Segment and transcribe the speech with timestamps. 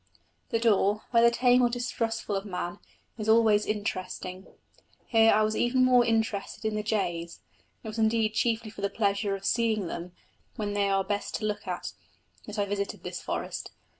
[0.49, 2.79] The daw, whether tame or distrustful of man,
[3.19, 4.47] is always interesting.
[5.05, 7.41] Here I was even more interested in the jays,
[7.83, 10.13] and it was indeed chiefly for the pleasure of seeing them,
[10.55, 11.93] when they are best to look at,
[12.47, 13.69] that I visited this forest.